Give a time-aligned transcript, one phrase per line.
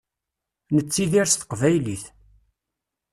[0.75, 2.03] Nettidir s teqbaylit.